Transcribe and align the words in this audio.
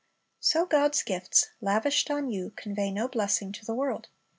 So 0.39 0.65
God's 0.65 1.03
gifts, 1.03 1.49
lavished 1.61 2.09
on 2.09 2.27
you, 2.27 2.53
convey 2.55 2.89
no 2.89 3.07
blessing 3.07 3.51
to 3.51 3.63
the 3.63 3.75
world. 3.75 4.07